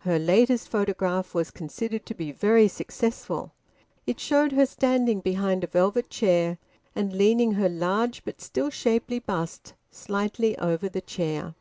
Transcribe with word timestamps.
Her 0.00 0.18
latest 0.18 0.68
photograph 0.68 1.32
was 1.32 1.52
considered 1.52 2.04
to 2.06 2.14
be 2.16 2.32
very 2.32 2.66
successful. 2.66 3.52
It 4.04 4.18
showed 4.18 4.50
her 4.50 4.66
standing 4.66 5.20
behind 5.20 5.62
a 5.62 5.68
velvet 5.68 6.10
chair 6.10 6.58
and 6.96 7.12
leaning 7.12 7.52
her 7.52 7.68
large 7.68 8.24
but 8.24 8.40
still 8.40 8.70
shapely 8.70 9.20
bust 9.20 9.74
slightly 9.92 10.58
over 10.58 10.88
the 10.88 11.02
chair. 11.02 11.54